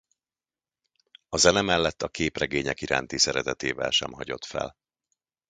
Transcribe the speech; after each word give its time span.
A 1.29 1.37
zene 1.37 1.61
mellett 1.61 2.01
a 2.01 2.09
képregények 2.09 2.81
iránti 2.81 3.17
szeretetével 3.17 3.89
sem 3.91 4.11
hagyott 4.13 4.45
fel. 4.45 4.75